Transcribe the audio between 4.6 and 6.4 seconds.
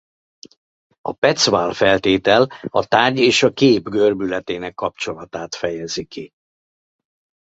kapcsolatát fejezi ki.